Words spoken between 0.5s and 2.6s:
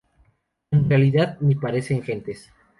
En realidad, ni parecen gentes.